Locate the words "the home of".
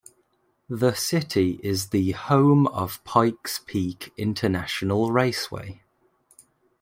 1.89-3.03